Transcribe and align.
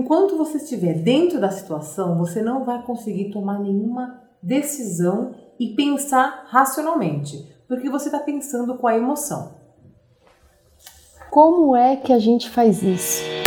enquanto 0.00 0.36
você 0.36 0.56
estiver 0.56 0.94
dentro 0.94 1.38
da 1.38 1.50
situação, 1.50 2.18
você 2.18 2.42
não 2.42 2.64
vai 2.64 2.82
conseguir 2.82 3.30
tomar 3.30 3.58
nenhuma 3.60 4.20
decisão 4.42 5.34
e 5.58 5.74
pensar 5.74 6.46
racionalmente, 6.48 7.46
porque 7.68 7.90
você 7.90 8.08
está 8.08 8.18
pensando 8.18 8.76
com 8.78 8.86
a 8.86 8.96
emoção. 8.96 9.54
Como 11.30 11.76
é 11.76 11.96
que 11.96 12.12
a 12.12 12.18
gente 12.18 12.48
faz 12.50 12.82
isso? 12.82 13.39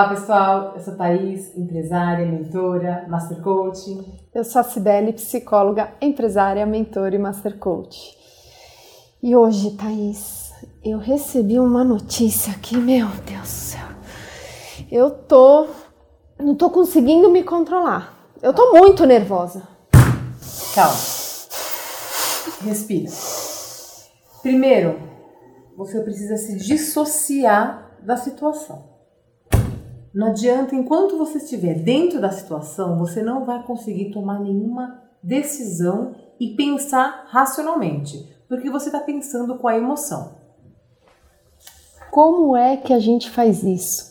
Olá 0.00 0.08
pessoal, 0.08 0.72
eu 0.74 0.80
sou 0.80 0.96
Thaís, 0.96 1.54
empresária, 1.54 2.24
mentora, 2.24 3.04
Master 3.06 3.38
Coach. 3.42 4.00
Eu 4.34 4.42
sou 4.44 4.60
a 4.60 4.62
Cibele, 4.64 5.12
psicóloga, 5.12 5.92
empresária, 6.00 6.64
mentora 6.64 7.14
e 7.14 7.18
Master 7.18 7.58
Coach. 7.58 8.16
E 9.22 9.36
hoje, 9.36 9.76
Thaís, 9.76 10.54
eu 10.82 10.96
recebi 10.96 11.60
uma 11.60 11.84
notícia 11.84 12.50
aqui, 12.50 12.78
meu 12.78 13.08
Deus 13.26 13.42
do 13.42 13.46
céu. 13.46 13.86
Eu 14.90 15.10
tô. 15.10 15.66
não 16.38 16.54
tô 16.54 16.70
conseguindo 16.70 17.30
me 17.30 17.42
controlar. 17.42 18.32
Eu 18.40 18.54
tô 18.54 18.72
muito 18.72 19.04
nervosa. 19.04 19.68
Calma. 20.74 20.96
Respira. 22.62 23.10
Primeiro, 24.40 24.98
você 25.76 26.00
precisa 26.00 26.38
se 26.38 26.56
dissociar 26.56 27.98
da 28.02 28.16
situação. 28.16 28.89
Não 30.12 30.28
adianta, 30.28 30.74
enquanto 30.74 31.16
você 31.16 31.38
estiver 31.38 31.74
dentro 31.74 32.20
da 32.20 32.30
situação, 32.30 32.98
você 32.98 33.22
não 33.22 33.44
vai 33.44 33.62
conseguir 33.62 34.10
tomar 34.10 34.40
nenhuma 34.40 35.02
decisão 35.22 36.14
e 36.38 36.56
pensar 36.56 37.26
racionalmente, 37.28 38.28
porque 38.48 38.70
você 38.70 38.86
está 38.86 39.00
pensando 39.00 39.56
com 39.56 39.68
a 39.68 39.76
emoção. 39.76 40.32
Como 42.10 42.56
é 42.56 42.76
que 42.76 42.92
a 42.92 42.98
gente 42.98 43.30
faz 43.30 43.62
isso? 43.62 44.10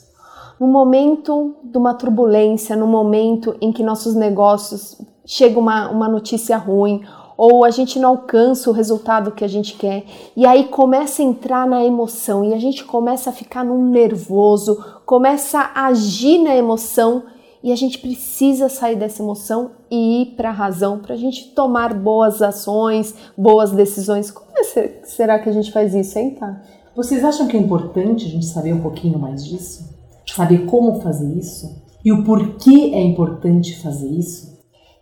No 0.57 0.67
momento 0.67 1.57
de 1.63 1.77
uma 1.77 1.93
turbulência, 1.93 2.75
no 2.75 2.87
momento 2.87 3.55
em 3.59 3.71
que 3.73 3.83
nossos 3.83 4.15
negócios 4.15 5.01
chega 5.25 5.59
uma, 5.59 5.89
uma 5.89 6.07
notícia 6.07 6.57
ruim 6.57 7.03
ou 7.39 7.63
a 7.63 7.71
gente 7.71 7.97
não 7.97 8.09
alcança 8.09 8.69
o 8.69 8.73
resultado 8.73 9.31
que 9.31 9.45
a 9.45 9.47
gente 9.47 9.75
quer, 9.75 10.03
e 10.35 10.45
aí 10.45 10.65
começa 10.65 11.21
a 11.21 11.25
entrar 11.25 11.65
na 11.65 11.85
emoção 11.85 12.43
e 12.43 12.53
a 12.53 12.59
gente 12.59 12.83
começa 12.83 13.29
a 13.29 13.33
ficar 13.33 13.63
num 13.63 13.81
nervoso, 13.89 14.83
começa 15.05 15.71
a 15.73 15.85
agir 15.85 16.37
na 16.39 16.53
emoção 16.53 17.23
e 17.63 17.71
a 17.71 17.77
gente 17.77 17.97
precisa 17.99 18.67
sair 18.67 18.97
dessa 18.97 19.23
emoção 19.23 19.71
e 19.89 20.23
ir 20.23 20.25
para 20.35 20.49
a 20.49 20.51
razão 20.51 20.99
para 20.99 21.13
a 21.13 21.17
gente 21.17 21.51
tomar 21.51 21.93
boas 21.93 22.41
ações, 22.41 23.15
boas 23.37 23.71
decisões. 23.71 24.29
Como 24.29 24.51
é 24.57 24.63
ser, 24.65 24.99
será 25.05 25.39
que 25.39 25.47
a 25.47 25.53
gente 25.53 25.71
faz 25.71 25.95
isso, 25.95 26.19
hein, 26.19 26.31
tá? 26.37 26.61
Vocês 26.93 27.23
acham 27.23 27.47
que 27.47 27.55
é 27.55 27.59
importante 27.59 28.25
a 28.25 28.29
gente 28.29 28.47
saber 28.47 28.73
um 28.73 28.81
pouquinho 28.81 29.17
mais 29.17 29.45
disso? 29.45 29.87
Saber 30.27 30.65
como 30.65 30.99
fazer 30.99 31.33
isso? 31.37 31.73
E 32.03 32.11
o 32.11 32.21
porquê 32.25 32.91
é 32.93 33.01
importante 33.01 33.81
fazer 33.81 34.09
isso? 34.09 34.58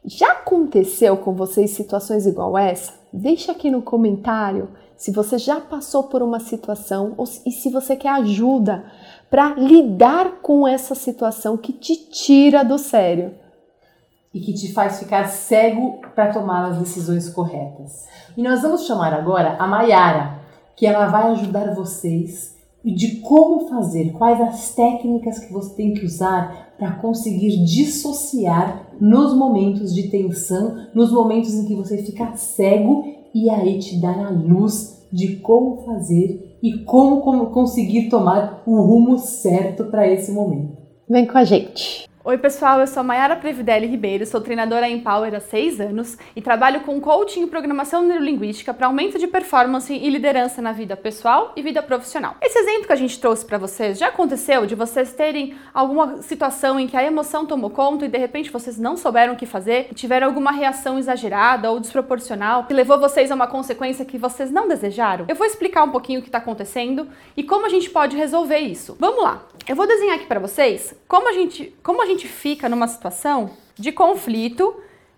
Já 0.09 0.31
aconteceu 0.31 1.17
com 1.17 1.33
vocês 1.33 1.71
situações 1.71 2.25
igual 2.25 2.57
essa? 2.57 2.93
Deixa 3.11 3.51
aqui 3.51 3.69
no 3.69 3.81
comentário 3.81 4.69
se 4.95 5.11
você 5.11 5.37
já 5.37 5.59
passou 5.59 6.03
por 6.03 6.23
uma 6.23 6.39
situação 6.39 7.13
ou, 7.17 7.25
e 7.45 7.51
se 7.51 7.69
você 7.69 7.93
quer 7.93 8.11
ajuda 8.11 8.85
para 9.29 9.55
lidar 9.55 10.39
com 10.41 10.65
essa 10.65 10.95
situação 10.95 11.57
que 11.57 11.73
te 11.73 12.09
tira 12.09 12.63
do 12.63 12.77
sério 12.77 13.35
e 14.33 14.39
que 14.39 14.53
te 14.53 14.71
faz 14.71 14.97
ficar 14.97 15.27
cego 15.27 15.99
para 16.15 16.31
tomar 16.31 16.69
as 16.69 16.77
decisões 16.77 17.29
corretas. 17.29 18.07
E 18.37 18.41
nós 18.41 18.61
vamos 18.61 18.87
chamar 18.87 19.13
agora 19.13 19.57
a 19.59 19.67
Mayara, 19.67 20.39
que 20.77 20.87
ela 20.87 21.07
vai 21.07 21.31
ajudar 21.31 21.75
vocês 21.75 22.56
de 22.83 23.17
como 23.17 23.67
fazer, 23.67 24.11
quais 24.13 24.39
as 24.39 24.73
técnicas 24.73 25.39
que 25.39 25.51
você 25.51 25.75
tem 25.75 25.93
que 25.93 26.05
usar 26.05 26.73
para 26.77 26.91
conseguir 26.93 27.63
dissociar 27.65 28.87
nos 28.99 29.33
momentos 29.35 29.93
de 29.93 30.09
tensão, 30.09 30.87
nos 30.93 31.11
momentos 31.11 31.53
em 31.53 31.65
que 31.65 31.75
você 31.75 31.97
fica 32.03 32.35
cego 32.35 33.03
e 33.33 33.49
aí 33.49 33.79
te 33.79 33.99
dar 33.99 34.19
a 34.25 34.29
luz 34.29 35.05
de 35.11 35.37
como 35.37 35.83
fazer 35.83 36.57
e 36.61 36.79
como, 36.79 37.21
como 37.21 37.47
conseguir 37.47 38.09
tomar 38.09 38.63
o 38.65 38.81
rumo 38.81 39.17
certo 39.17 39.85
para 39.85 40.07
esse 40.11 40.31
momento. 40.31 40.77
Vem 41.09 41.25
com 41.25 41.37
a 41.37 41.43
gente! 41.43 42.06
Oi, 42.29 42.37
pessoal, 42.37 42.81
eu 42.81 42.87
sou 42.87 43.05
Mayara 43.05 43.37
Previdelli 43.37 43.87
Ribeiro, 43.87 44.25
sou 44.25 44.41
treinadora 44.41 44.85
em 44.85 44.99
Power 44.99 45.33
há 45.33 45.39
seis 45.39 45.79
anos 45.79 46.17
e 46.35 46.41
trabalho 46.41 46.81
com 46.81 46.99
coaching 46.99 47.43
e 47.43 47.47
programação 47.47 48.01
neurolinguística 48.01 48.73
para 48.73 48.87
aumento 48.87 49.17
de 49.17 49.27
performance 49.27 49.93
e 49.93 50.09
liderança 50.09 50.61
na 50.61 50.73
vida 50.73 50.97
pessoal 50.97 51.53
e 51.55 51.61
vida 51.61 51.81
profissional. 51.81 52.35
Esse 52.41 52.59
exemplo 52.59 52.87
que 52.87 52.91
a 52.91 52.97
gente 52.97 53.17
trouxe 53.17 53.45
para 53.45 53.57
vocês 53.57 53.97
já 53.97 54.09
aconteceu 54.09 54.65
de 54.65 54.75
vocês 54.75 55.13
terem 55.13 55.55
alguma 55.73 56.21
situação 56.21 56.77
em 56.77 56.85
que 56.85 56.97
a 56.97 57.03
emoção 57.05 57.45
tomou 57.45 57.69
conta 57.69 58.03
e 58.03 58.09
de 58.09 58.17
repente 58.17 58.51
vocês 58.51 58.77
não 58.77 58.97
souberam 58.97 59.31
o 59.31 59.37
que 59.37 59.45
fazer 59.45 59.87
tiveram 59.95 60.27
alguma 60.27 60.51
reação 60.51 60.99
exagerada 60.99 61.71
ou 61.71 61.79
desproporcional 61.79 62.65
que 62.65 62.73
levou 62.73 62.99
vocês 62.99 63.31
a 63.31 63.35
uma 63.35 63.47
consequência 63.47 64.03
que 64.03 64.17
vocês 64.17 64.51
não 64.51 64.67
desejaram? 64.67 65.23
Eu 65.29 65.35
vou 65.37 65.47
explicar 65.47 65.85
um 65.85 65.91
pouquinho 65.91 66.19
o 66.19 66.21
que 66.21 66.27
está 66.27 66.39
acontecendo 66.39 67.07
e 67.37 67.43
como 67.43 67.65
a 67.65 67.69
gente 67.69 67.89
pode 67.89 68.17
resolver 68.17 68.59
isso. 68.59 68.97
Vamos 68.99 69.23
lá! 69.23 69.47
Eu 69.67 69.75
vou 69.75 69.85
desenhar 69.85 70.15
aqui 70.15 70.25
para 70.25 70.39
vocês 70.39 70.93
como 71.09 71.27
a 71.27 71.33
gente, 71.33 71.75
como 71.83 72.01
a 72.01 72.05
gente 72.05 72.16
fica 72.25 72.69
numa 72.69 72.87
situação 72.87 73.49
de 73.77 73.91
conflito 73.91 74.73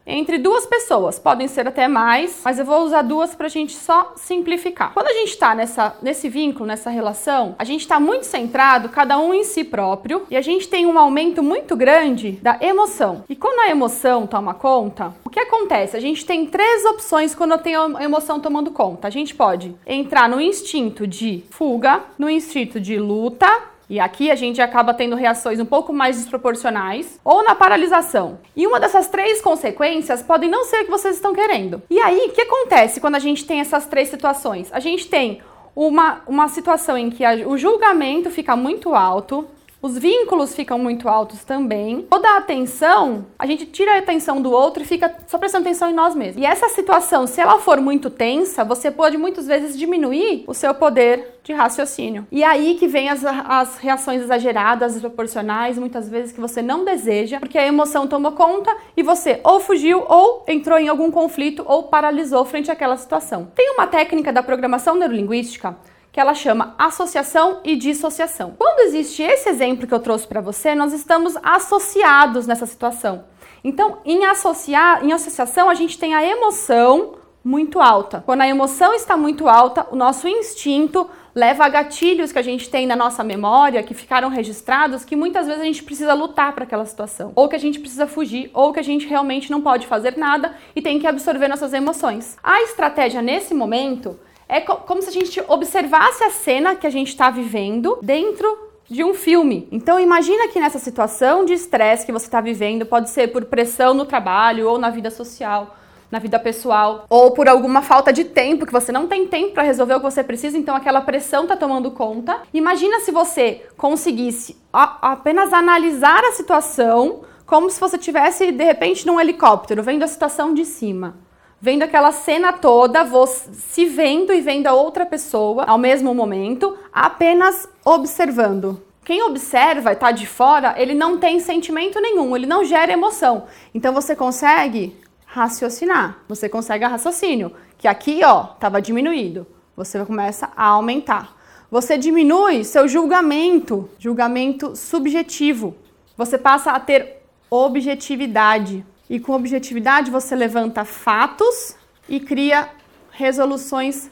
entre 0.09 0.39
duas 0.39 0.65
pessoas. 0.65 1.19
Podem 1.19 1.47
ser 1.47 1.67
até 1.67 1.87
mais, 1.87 2.41
mas 2.43 2.57
eu 2.57 2.65
vou 2.65 2.81
usar 2.81 3.03
duas 3.03 3.35
para 3.35 3.45
a 3.45 3.49
gente 3.49 3.75
só 3.75 4.13
simplificar. 4.15 4.91
Quando 4.93 5.07
a 5.07 5.13
gente 5.13 5.29
está 5.29 5.55
nesse 6.01 6.27
vínculo, 6.27 6.65
nessa 6.65 6.89
relação, 6.89 7.55
a 7.59 7.63
gente 7.63 7.81
está 7.81 7.99
muito 7.99 8.25
centrado, 8.25 8.89
cada 8.89 9.19
um 9.19 9.33
em 9.33 9.43
si 9.43 9.63
próprio, 9.63 10.23
e 10.29 10.35
a 10.35 10.41
gente 10.41 10.67
tem 10.67 10.87
um 10.87 10.97
aumento 10.97 11.43
muito 11.43 11.75
grande 11.75 12.31
da 12.41 12.57
emoção. 12.59 13.23
E 13.29 13.35
quando 13.35 13.59
a 13.59 13.69
emoção 13.69 14.25
toma 14.25 14.55
conta, 14.55 15.13
o 15.23 15.29
que 15.29 15.39
acontece? 15.39 15.95
A 15.95 16.01
gente 16.01 16.25
tem 16.25 16.47
três 16.47 16.83
opções 16.85 17.35
quando 17.35 17.55
tem 17.59 17.75
a 17.75 18.03
emoção 18.03 18.39
tomando 18.39 18.71
conta. 18.71 19.07
A 19.07 19.11
gente 19.11 19.35
pode 19.35 19.75
entrar 19.85 20.27
no 20.27 20.41
instinto 20.41 21.05
de 21.05 21.43
fuga, 21.51 22.01
no 22.17 22.27
instinto 22.27 22.79
de 22.79 22.97
luta 22.97 23.47
e 23.89 23.99
aqui 23.99 24.29
a 24.29 24.35
gente 24.35 24.61
acaba 24.61 24.93
tendo 24.93 25.15
reações 25.15 25.59
um 25.59 25.65
pouco 25.65 25.91
mais 25.91 26.17
desproporcionais, 26.17 27.19
ou 27.25 27.43
na 27.43 27.55
paralisação. 27.55 28.39
E 28.55 28.67
uma 28.67 28.79
dessas 28.79 29.07
três 29.07 29.41
consequências 29.41 30.21
podem 30.21 30.49
não 30.49 30.63
ser 30.65 30.81
o 30.81 30.85
que 30.85 30.91
vocês 30.91 31.15
estão 31.15 31.33
querendo. 31.33 31.81
E 31.89 31.99
aí, 31.99 32.27
o 32.27 32.31
que 32.31 32.41
acontece 32.41 33.01
quando 33.01 33.15
a 33.15 33.19
gente 33.19 33.45
tem 33.45 33.59
essas 33.59 33.87
três 33.87 34.09
situações? 34.09 34.71
A 34.71 34.79
gente 34.79 35.07
tem 35.07 35.41
uma, 35.75 36.21
uma 36.27 36.47
situação 36.47 36.97
em 36.97 37.09
que 37.09 37.25
a, 37.25 37.47
o 37.47 37.57
julgamento 37.57 38.29
fica 38.29 38.55
muito 38.55 38.93
alto, 38.93 39.47
os 39.81 39.97
vínculos 39.97 40.53
ficam 40.53 40.77
muito 40.77 41.07
altos 41.07 41.43
também. 41.43 42.01
Toda 42.09 42.29
a 42.29 42.37
atenção, 42.37 43.27
a 43.37 43.45
gente 43.45 43.65
tira 43.65 43.95
a 43.95 43.99
atenção 43.99 44.41
do 44.41 44.51
outro 44.51 44.83
e 44.83 44.85
fica 44.85 45.15
só 45.27 45.37
prestando 45.37 45.63
atenção 45.63 45.89
em 45.89 45.93
nós 45.93 46.13
mesmos. 46.15 46.41
E 46.41 46.45
essa 46.45 46.67
situação, 46.69 47.25
se 47.25 47.39
ela 47.39 47.59
for 47.59 47.79
muito 47.79 48.09
tensa, 48.09 48.63
você 48.63 48.91
pode 48.91 49.17
muitas 49.17 49.47
vezes 49.47 49.77
diminuir 49.77 50.43
o 50.47 50.53
seu 50.53 50.73
poder 50.73 51.39
de 51.43 51.53
raciocínio. 51.53 52.27
E 52.31 52.43
aí 52.43 52.75
que 52.75 52.87
vem 52.87 53.09
as, 53.09 53.23
as 53.25 53.77
reações 53.77 54.21
exageradas, 54.21 54.93
desproporcionais, 54.93 55.77
muitas 55.77 56.09
vezes 56.09 56.31
que 56.31 56.41
você 56.41 56.61
não 56.61 56.83
deseja, 56.83 57.39
porque 57.39 57.57
a 57.57 57.65
emoção 57.65 58.05
tomou 58.05 58.33
conta 58.33 58.75
e 58.95 59.01
você 59.01 59.39
ou 59.43 59.59
fugiu 59.59 60.03
ou 60.07 60.43
entrou 60.47 60.77
em 60.77 60.89
algum 60.89 61.09
conflito 61.09 61.63
ou 61.65 61.83
paralisou 61.83 62.43
frente 62.43 62.69
àquela 62.69 62.97
situação. 62.97 63.47
Tem 63.55 63.71
uma 63.71 63.87
técnica 63.87 64.33
da 64.33 64.43
programação 64.43 64.95
neurolinguística 64.95 65.75
que 66.11 66.19
ela 66.19 66.33
chama 66.33 66.75
associação 66.77 67.59
e 67.63 67.75
dissociação. 67.75 68.55
Quando 68.57 68.79
existe 68.81 69.21
esse 69.21 69.49
exemplo 69.49 69.87
que 69.87 69.93
eu 69.93 69.99
trouxe 69.99 70.27
para 70.27 70.41
você, 70.41 70.73
nós 70.75 70.93
estamos 70.93 71.37
associados 71.43 72.47
nessa 72.47 72.65
situação. 72.65 73.25
Então, 73.63 73.99
em 74.05 74.25
associar, 74.25 75.03
em 75.03 75.11
associação, 75.11 75.69
a 75.69 75.75
gente 75.75 75.97
tem 75.97 76.15
a 76.15 76.25
emoção 76.25 77.15
muito 77.43 77.79
alta. 77.79 78.23
Quando 78.25 78.41
a 78.41 78.47
emoção 78.47 78.93
está 78.93 79.15
muito 79.15 79.47
alta, 79.47 79.87
o 79.91 79.95
nosso 79.95 80.27
instinto 80.27 81.09
leva 81.33 81.65
a 81.65 81.69
gatilhos 81.69 82.31
que 82.31 82.39
a 82.39 82.43
gente 82.43 82.69
tem 82.69 82.85
na 82.85 82.95
nossa 82.95 83.23
memória, 83.23 83.83
que 83.83 83.93
ficaram 83.93 84.29
registrados, 84.29 85.05
que 85.05 85.15
muitas 85.15 85.47
vezes 85.47 85.61
a 85.61 85.65
gente 85.65 85.83
precisa 85.83 86.13
lutar 86.13 86.53
para 86.53 86.63
aquela 86.63 86.85
situação, 86.85 87.31
ou 87.35 87.47
que 87.47 87.55
a 87.55 87.59
gente 87.59 87.79
precisa 87.79 88.07
fugir, 88.07 88.49
ou 88.53 88.73
que 88.73 88.79
a 88.79 88.83
gente 88.83 89.07
realmente 89.07 89.49
não 89.51 89.61
pode 89.61 89.87
fazer 89.87 90.17
nada 90.17 90.53
e 90.75 90.81
tem 90.81 90.99
que 90.99 91.07
absorver 91.07 91.47
nossas 91.47 91.73
emoções. 91.73 92.37
A 92.43 92.61
estratégia 92.63 93.21
nesse 93.21 93.53
momento 93.53 94.19
é 94.49 94.59
co 94.59 94.77
como 94.77 95.01
se 95.01 95.09
a 95.09 95.13
gente 95.13 95.41
observasse 95.47 96.23
a 96.23 96.31
cena 96.31 96.75
que 96.75 96.87
a 96.87 96.89
gente 96.89 97.09
está 97.09 97.29
vivendo 97.29 97.99
dentro 98.01 98.67
de 98.89 99.03
um 99.03 99.13
filme. 99.13 99.67
Então 99.71 99.99
imagina 99.99 100.47
que 100.47 100.59
nessa 100.59 100.79
situação 100.79 101.45
de 101.45 101.53
estresse 101.53 102.05
que 102.05 102.11
você 102.11 102.25
está 102.25 102.41
vivendo, 102.41 102.87
pode 102.87 103.11
ser 103.11 103.27
por 103.27 103.45
pressão 103.45 103.93
no 103.93 104.05
trabalho 104.05 104.67
ou 104.67 104.79
na 104.79 104.89
vida 104.89 105.11
social, 105.11 105.75
na 106.09 106.17
vida 106.17 106.39
pessoal, 106.39 107.05
ou 107.07 107.31
por 107.31 107.47
alguma 107.47 107.83
falta 107.83 108.11
de 108.11 108.23
tempo, 108.23 108.65
que 108.65 108.71
você 108.71 108.91
não 108.91 109.05
tem 109.05 109.27
tempo 109.27 109.53
para 109.53 109.61
resolver 109.61 109.93
o 109.93 109.97
que 109.99 110.09
você 110.09 110.23
precisa, 110.23 110.57
então 110.57 110.75
aquela 110.75 111.01
pressão 111.01 111.43
está 111.43 111.55
tomando 111.55 111.91
conta. 111.91 112.41
Imagina 112.51 112.99
se 113.01 113.11
você 113.11 113.63
conseguisse 113.77 114.57
apenas 114.73 115.53
analisar 115.53 116.23
a 116.23 116.31
situação 116.31 117.21
como 117.45 117.69
se 117.69 117.79
você 117.79 117.99
tivesse 117.99 118.51
de 118.51 118.63
repente 118.63 119.05
num 119.05 119.19
helicóptero, 119.19 119.83
vendo 119.83 120.01
a 120.01 120.07
situação 120.07 120.51
de 120.51 120.65
cima 120.65 121.28
vendo 121.61 121.83
aquela 121.83 122.11
cena 122.11 122.53
toda, 122.53 123.05
se 123.27 123.85
vendo 123.85 124.33
e 124.33 124.41
vendo 124.41 124.67
a 124.67 124.73
outra 124.73 125.05
pessoa 125.05 125.65
ao 125.65 125.77
mesmo 125.77 126.13
momento, 126.13 126.77
apenas 126.91 127.67
observando. 127.83 128.81
Quem 129.03 129.23
observa 129.23 129.89
e 129.89 129.93
está 129.93 130.11
de 130.11 130.27
fora, 130.27 130.75
ele 130.77 130.93
não 130.93 131.17
tem 131.17 131.39
sentimento 131.39 131.99
nenhum, 131.99 132.35
ele 132.35 132.45
não 132.45 132.63
gera 132.63 132.93
emoção. 132.93 133.45
Então 133.73 133.93
você 133.93 134.15
consegue 134.15 134.95
raciocinar, 135.25 136.19
você 136.27 136.47
consegue 136.47 136.85
raciocínio, 136.85 137.51
que 137.77 137.87
aqui, 137.87 138.21
ó, 138.23 138.53
estava 138.53 138.81
diminuído. 138.81 139.47
Você 139.75 140.03
começa 140.05 140.51
a 140.55 140.65
aumentar. 140.65 141.35
Você 141.71 141.97
diminui 141.97 142.63
seu 142.63 142.87
julgamento, 142.87 143.89
julgamento 143.97 144.75
subjetivo. 144.75 145.75
Você 146.17 146.37
passa 146.37 146.71
a 146.71 146.79
ter 146.79 147.23
objetividade. 147.49 148.85
E 149.09 149.19
com 149.19 149.33
objetividade 149.33 150.11
você 150.11 150.35
levanta 150.35 150.85
fatos 150.85 151.75
e 152.07 152.19
cria 152.19 152.69
resoluções 153.11 154.09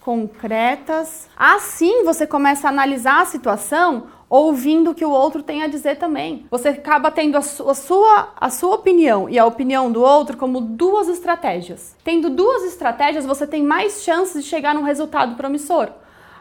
concretas. 0.00 1.28
Assim 1.36 2.04
você 2.04 2.26
começa 2.26 2.68
a 2.68 2.70
analisar 2.70 3.22
a 3.22 3.24
situação 3.24 4.06
ouvindo 4.30 4.90
o 4.90 4.94
que 4.94 5.04
o 5.04 5.10
outro 5.10 5.42
tem 5.42 5.62
a 5.62 5.66
dizer 5.66 5.96
também. 5.96 6.46
Você 6.50 6.68
acaba 6.68 7.10
tendo 7.10 7.36
a, 7.36 7.42
su 7.42 7.68
a, 7.68 7.74
sua, 7.74 8.32
a 8.36 8.50
sua 8.50 8.74
opinião 8.74 9.28
e 9.28 9.38
a 9.38 9.46
opinião 9.46 9.90
do 9.90 10.02
outro 10.02 10.36
como 10.36 10.60
duas 10.60 11.08
estratégias. 11.08 11.96
Tendo 12.04 12.30
duas 12.30 12.62
estratégias, 12.64 13.26
você 13.26 13.46
tem 13.46 13.62
mais 13.62 14.02
chances 14.02 14.44
de 14.44 14.48
chegar 14.48 14.74
num 14.74 14.82
resultado 14.82 15.34
promissor. 15.34 15.90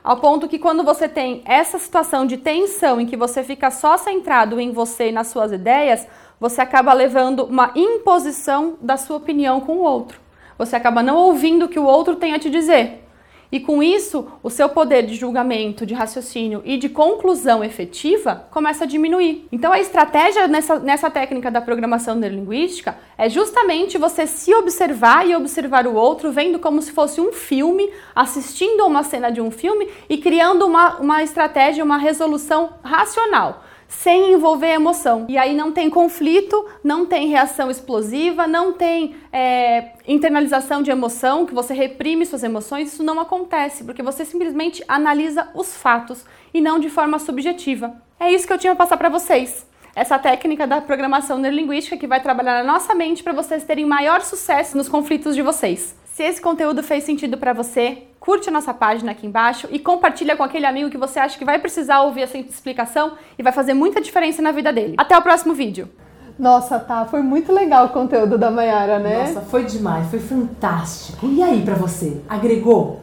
Ao 0.08 0.16
ponto 0.16 0.48
que 0.48 0.58
quando 0.58 0.86
você 0.86 1.10
tem 1.10 1.42
essa 1.44 1.78
situação 1.78 2.26
de 2.26 2.38
tensão 2.38 3.02
em 3.02 3.06
que 3.06 3.18
você 3.18 3.44
fica 3.44 3.70
só 3.70 3.98
centrado 3.98 4.58
em 4.58 4.72
você 4.72 5.10
e 5.10 5.12
nas 5.12 5.28
suas 5.28 5.52
ideias, 5.52 6.08
você 6.40 6.62
acaba 6.62 6.94
levando 6.94 7.44
uma 7.44 7.74
imposição 7.76 8.78
da 8.80 8.96
sua 8.96 9.18
opinião 9.18 9.60
com 9.60 9.80
o 9.80 9.82
outro. 9.82 10.18
Você 10.58 10.78
acaba 10.78 11.04
não 11.04 11.18
ouvindo 11.18 11.66
o 11.66 11.68
que 11.68 11.78
o 11.78 11.84
outro 11.84 12.16
tem 12.16 12.34
a 12.34 12.40
te 12.40 12.50
dizer. 12.50 13.06
E 13.52 13.60
com 13.60 13.82
isso, 13.82 14.28
o 14.44 14.50
seu 14.50 14.68
poder 14.68 15.06
de 15.06 15.16
julgamento, 15.16 15.86
de 15.86 15.94
raciocínio 15.94 16.62
e 16.66 16.78
de 16.78 16.90
conclusão 16.90 17.64
efetiva 17.64 18.48
começa 18.52 18.84
a 18.84 18.88
diminuir. 18.88 19.48
Então, 19.52 19.72
a 19.72 19.80
estratégia 19.80 20.48
nessa, 20.48 20.80
nessa 20.80 21.10
técnica 21.10 21.50
da 21.50 21.62
programação 21.62 22.16
neurolinguística 22.16 22.98
é 23.18 23.30
justamente 23.30 23.98
você 23.98 24.28
se 24.28 24.54
observar 24.54 25.26
e 25.26 25.36
observar 25.36 25.88
o 25.88 25.96
outro, 25.96 26.32
vendo 26.32 26.60
como 26.60 26.82
se 26.82 26.92
fosse 26.92 27.22
um 27.22 27.32
filme, 27.32 27.90
assistindo 28.14 28.82
a 28.82 28.86
uma 28.86 29.04
cena 29.04 29.32
de 29.32 29.40
um 29.40 29.50
filme 29.50 29.88
e 30.10 30.18
criando 30.18 30.66
uma, 30.66 30.98
uma 30.98 31.24
estratégia, 31.24 31.84
uma 31.84 31.98
resolução 31.98 32.74
racional 32.84 33.64
sem 33.88 34.34
envolver 34.34 34.68
emoção. 34.68 35.26
E 35.30 35.38
aí 35.38 35.56
não 35.56 35.72
tem 35.72 35.90
conflito, 35.90 36.66
não 36.84 37.06
tem 37.06 37.28
reação 37.28 37.72
explosiva, 37.72 38.48
não 38.48 38.74
tem 38.74 39.16
é, 39.32 39.94
internalização 40.08 40.82
de 40.82 40.92
emoção, 40.92 41.46
que 41.46 41.54
você 41.54 41.74
reprime 41.74 42.26
suas 42.26 42.44
emoções. 42.44 42.94
Isso 42.94 43.04
não 43.04 43.20
acontece, 43.20 43.84
porque 43.84 44.04
você 44.04 44.26
simplesmente 44.26 44.84
analisa 44.88 45.50
os 45.54 45.76
fatos 45.76 46.26
e 46.54 46.60
não 46.60 46.80
de 46.80 46.90
forma 46.90 47.18
subjetiva. 47.20 47.96
É 48.20 48.32
isso 48.32 48.46
que 48.46 48.54
eu 48.54 48.58
tinha 48.58 48.76
para 48.76 48.86
passar 48.86 48.98
para 48.98 49.10
vocês. 49.10 49.66
Essa 49.96 50.20
técnica 50.20 50.68
da 50.68 50.80
programação 50.80 51.40
neurolinguística 51.40 51.98
que 51.98 52.06
vai 52.06 52.22
trabalhar 52.22 52.64
na 52.64 52.72
nossa 52.72 52.94
mente 52.94 53.24
para 53.24 53.34
vocês 53.34 53.64
terem 53.64 53.86
maior 53.86 54.22
sucesso 54.22 54.78
nos 54.78 54.88
conflitos 54.88 55.36
de 55.36 55.42
vocês. 55.42 55.96
Se 56.06 56.24
esse 56.24 56.42
conteúdo 56.42 56.84
fez 56.84 57.04
sentido 57.04 57.38
para 57.38 57.54
você, 57.54 58.07
curte 58.20 58.50
a 58.50 58.52
nossa 58.52 58.74
página 58.74 59.12
aqui 59.12 59.26
embaixo 59.26 59.68
e 59.72 59.80
compartilha 59.80 60.36
com 60.36 60.44
aquele 60.44 60.66
amigo 60.66 60.90
que 60.90 60.98
você 60.98 61.20
acha 61.20 61.38
que 61.38 61.46
vai 61.46 61.60
precisar 61.60 62.02
ouvir 62.02 62.24
essa 62.24 62.38
explicação 62.38 63.14
e 63.38 63.44
vai 63.44 63.54
fazer 63.54 63.74
muita 63.74 64.02
diferença 64.02 64.42
na 64.42 64.52
vida 64.52 64.72
dele. 64.72 64.96
Até 64.98 65.18
o 65.18 65.22
próximo 65.22 65.54
vídeo! 65.54 65.90
Nossa, 66.38 66.78
tá, 66.78 67.06
foi 67.06 67.22
muito 67.22 67.52
legal 67.52 67.88
o 67.88 67.90
conteúdo 67.90 68.38
da 68.38 68.52
Mayara, 68.52 69.00
né? 69.00 69.28
Nossa, 69.28 69.42
foi 69.42 69.64
demais, 69.64 70.08
foi 70.08 70.20
fantástico. 70.20 71.26
E 71.26 71.42
aí 71.42 71.64
para 71.64 71.76
você? 71.76 72.22
Agregou? 72.30 73.02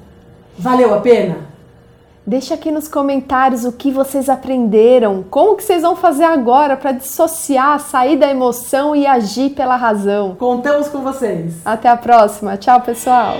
Valeu 0.57 0.95
a 0.95 1.01
pena? 1.01 1.55
Deixa 2.27 2.55
aqui 2.55 2.71
nos 2.71 2.89
comentários 2.89 3.67
o 3.67 3.73
que 3.73 3.91
vocês 3.91 4.31
aprenderam, 4.31 5.23
como 5.29 5.57
que 5.57 5.63
vocês 5.63 5.83
vão 5.83 5.95
fazer 5.95 6.25
agora 6.25 6.75
para 6.75 6.93
dissociar, 6.93 7.79
sair 7.81 8.17
da 8.17 8.31
emoção 8.31 8.97
e 8.97 9.07
agir 9.07 9.51
pela 9.51 9.77
razão. 9.77 10.35
Contamos 10.37 10.89
com 10.89 11.01
vocês. 11.01 11.55
Até 11.67 11.89
a 11.89 11.97
próxima. 11.97 12.57
Tchau, 12.57 12.81
pessoal. 12.81 13.35